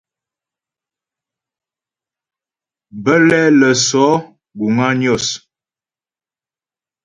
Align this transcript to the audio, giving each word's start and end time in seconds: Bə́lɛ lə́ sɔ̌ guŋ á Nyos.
Bə́lɛ 3.03 3.39
lə́ 3.59 3.73
sɔ̌ 3.87 4.09
guŋ 4.57 4.77
á 4.85 4.89
Nyos. 4.99 5.25